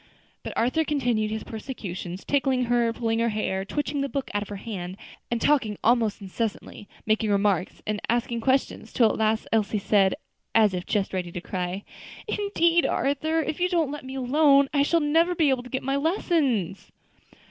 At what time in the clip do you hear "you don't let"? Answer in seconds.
13.59-14.03